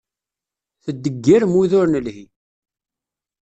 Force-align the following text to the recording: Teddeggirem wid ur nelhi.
Teddeggirem 0.83 1.51
wid 1.57 1.71
ur 1.79 1.87
nelhi. 1.89 2.25